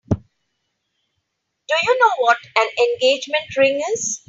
Do 0.09 1.75
you 1.83 1.99
know 1.99 2.11
what 2.21 2.37
an 2.57 2.67
engagement 2.79 3.55
ring 3.55 3.83
is? 3.93 4.19